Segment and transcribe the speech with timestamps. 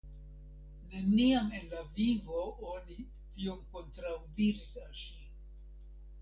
[0.93, 2.97] Neniam en la vivo oni
[3.37, 5.29] tiom kontraŭdiris al ŝi.